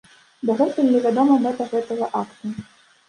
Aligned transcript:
Дагэтуль 0.49 0.89
не 0.95 1.03
вядома 1.05 1.37
мэта 1.45 1.69
гэтага 1.75 2.11
акту. 2.25 2.55